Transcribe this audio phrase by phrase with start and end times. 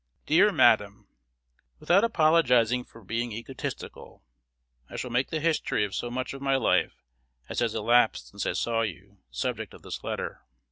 [0.25, 1.09] Dear Madam,
[1.77, 4.23] Without appologising for being egotistical,
[4.89, 7.03] I shall make the history of so much of my life
[7.49, 10.41] as has elapsed since I saw you the subject of this letter.